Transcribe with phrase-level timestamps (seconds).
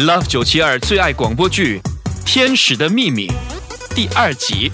[0.00, 1.78] Love 九七二最爱广播剧
[2.24, 3.26] 《天使的秘密》
[3.94, 4.70] 第二集。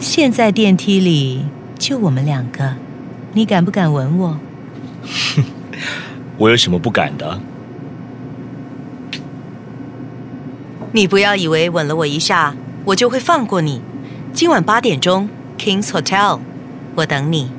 [0.00, 1.44] 现在电梯里
[1.78, 2.76] 就我们两个，
[3.34, 4.38] 你敢不敢吻我？
[6.38, 7.38] 我有什么不敢的？
[10.92, 13.82] 你不要以为吻了我一下，我就会放过你。
[14.32, 15.28] 今晚八点钟
[15.58, 16.40] ，King's Hotel，
[16.94, 17.50] 我等你。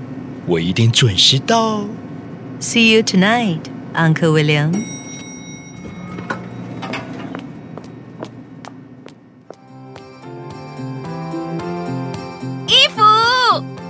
[0.48, 1.86] 我一定准时到。
[2.60, 3.62] See you tonight,
[3.94, 4.95] Uncle William。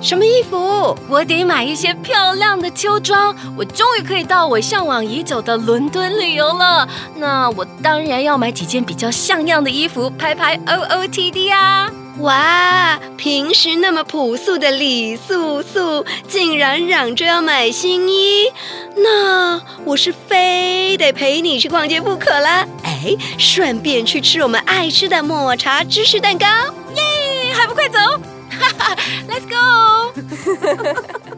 [0.06, 0.96] 什么衣服？
[1.10, 3.36] 我得买一些漂亮的秋装。
[3.58, 6.88] 我终于可以到我向往已久的伦敦旅游了。
[7.16, 11.92] 那我当然要买几件比较像样的衣服，拍拍 O O T D 啊！
[12.20, 18.44] 哇，平时那么朴素的李素素，竟然嚷着要买新衣，
[18.98, 22.68] 那我是非得陪你去逛街不可啦！
[22.84, 26.46] 哎，顺便去吃我们爱吃的抹茶芝士蛋糕。
[26.96, 27.98] 耶，还不快走！
[28.60, 28.96] 哈 哈
[29.28, 30.14] ，Let's go！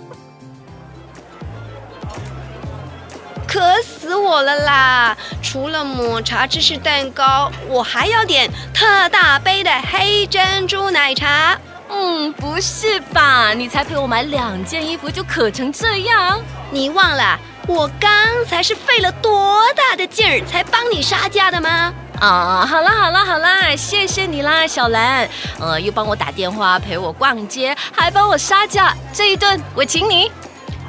[3.48, 5.18] 渴死我了啦！
[5.42, 11.58] 除了抹茶芝士蛋糕，我还要点特大杯的黑珍珠奶茶。
[11.90, 13.54] 嗯，不是吧？
[13.54, 16.42] 你才陪我买两件衣服就渴成这样？
[16.70, 18.12] 你忘了我刚
[18.46, 21.94] 才是费了多大的劲儿才帮你杀价的吗？
[22.20, 25.30] 啊，好啦好啦好啦，谢谢你啦，小兰。
[25.60, 30.32] 呃，又帮我打电话陪我逛街，还帮我杀价，这一顿我请你。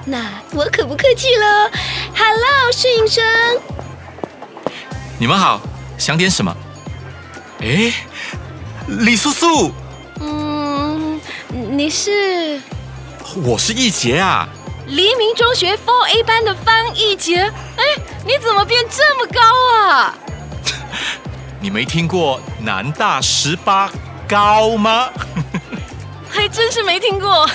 [0.07, 1.71] 那我可不客气了。
[2.17, 3.25] Hello，摄影生。
[5.19, 5.61] 你们好，
[5.99, 6.57] 想点什么？
[7.61, 7.93] 哎，
[8.87, 9.73] 李素素，
[10.21, 12.59] 嗯，你是
[13.45, 14.49] 我是易杰啊。
[14.87, 17.43] 黎明中学 Four A 班的方易杰。
[17.77, 17.85] 哎，
[18.25, 19.41] 你怎么变这么高
[19.85, 20.15] 啊？
[21.61, 23.91] 你没听过南大十八
[24.29, 25.09] 高吗？
[26.31, 27.49] 还真是没听过，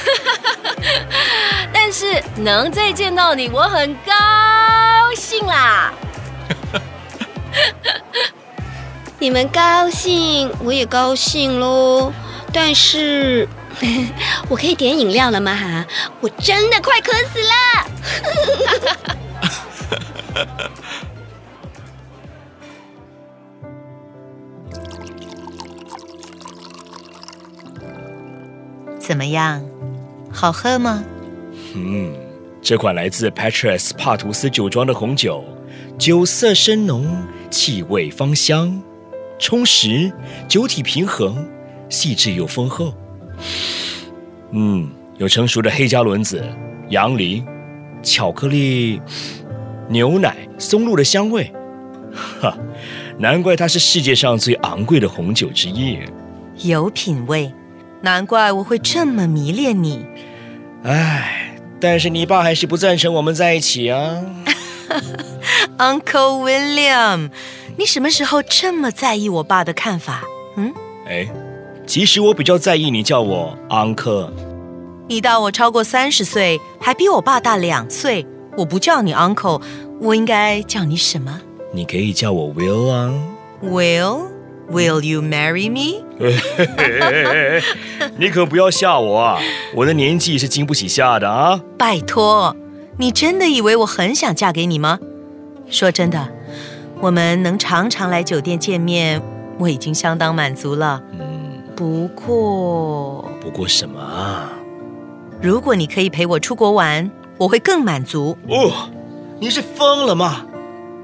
[1.71, 4.13] 但是能再见到你，我很高
[5.15, 5.93] 兴啦。
[9.19, 12.11] 你们高兴，我也高兴喽。
[12.51, 13.47] 但是，
[14.49, 15.55] 我可以点饮料了吗？
[15.55, 15.85] 哈，
[16.19, 17.53] 我真的快渴死了。
[29.05, 29.61] 怎么样？
[30.31, 31.03] 好喝吗？
[31.75, 32.13] 嗯，
[32.61, 35.43] 这款来自 Patras 帕图斯酒庄的红酒，
[35.97, 37.05] 酒色深浓，
[37.49, 38.81] 气味芳香，
[39.37, 40.09] 充实，
[40.47, 41.45] 酒体平衡，
[41.89, 42.93] 细致又丰厚。
[44.51, 46.41] 嗯，有成熟的黑加仑子、
[46.87, 47.43] 杨梨、
[48.01, 49.01] 巧克力、
[49.89, 51.51] 牛奶、松露的香味。
[52.39, 52.57] 哈，
[53.19, 55.97] 难怪它是世界上最昂贵的红酒之一。
[56.61, 57.51] 有品味，
[58.03, 60.05] 难怪我会这么迷恋你。
[60.83, 64.21] 唉，但是你爸还是不赞成我们在一起啊。
[65.79, 67.29] Uncle William，
[67.77, 70.21] 你什么时候这么在意我爸的看法？
[70.57, 70.73] 嗯，
[71.07, 71.25] 哎，
[71.87, 74.29] 其实我比较在意你叫我 uncle。
[75.07, 78.27] 你大我超过三十岁，还比我爸大两岁，
[78.57, 79.61] 我不叫你 Uncle，
[80.01, 81.39] 我应该叫你什么
[81.71, 83.13] 你可以叫我 Will 啊。
[84.71, 86.03] ？Will，Will you marry me？
[88.17, 89.39] 你可不要吓我啊！
[89.75, 91.59] 我的年纪是经不起吓的啊。
[91.77, 92.55] 拜托，
[92.97, 94.99] 你真的以为我很想嫁给你吗？
[95.69, 96.29] 说真的，
[96.99, 99.21] 我们能常常来酒店见面，
[99.57, 101.01] 我已经相当满足了。
[101.19, 104.51] 嗯，不过，不过什么啊？
[105.41, 108.37] 如果你可以陪我出国玩，我会更满足。
[108.47, 108.89] 哦，
[109.39, 110.45] 你是疯了吗？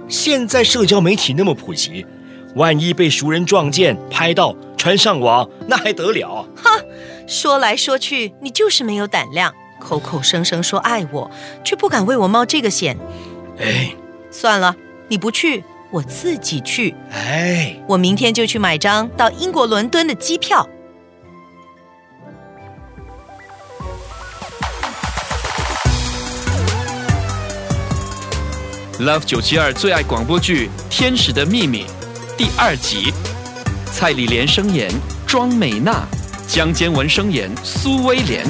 [0.07, 2.05] 现在社交媒体那么普及，
[2.55, 6.47] 万一被熟人撞见、拍到、传上网，那还得了？
[6.55, 6.71] 哈
[7.27, 11.29] 说来说去，你就是没有胆量，口口声声说爱我，
[11.63, 12.97] 却不敢为我冒这个险。
[13.59, 13.93] 哎
[14.31, 14.75] 算了，
[15.07, 16.95] 你不去，我自己去。
[17.11, 20.67] 哎，我明天就去买张到英国伦敦的机票。
[28.99, 31.85] Love 九七二最爱广播剧《天使的秘密》
[32.39, 33.13] 第二集，
[33.91, 34.89] 蔡李莲声演
[35.27, 36.07] 庄美娜，
[36.47, 38.47] 江坚文声演苏威廉，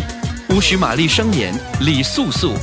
[0.50, 2.54] 巫许玛丽声演李素素，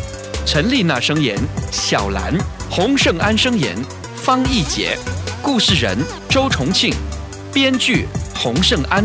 [0.46, 1.37] 陈丽娜声演
[1.73, 2.32] 小兰，
[2.70, 3.75] 洪胜安声演
[4.14, 4.96] 方艺杰，
[5.43, 6.94] 故事人周重庆，
[7.52, 9.05] 编剧洪胜安，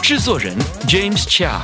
[0.00, 1.58] 制作人 James Chia。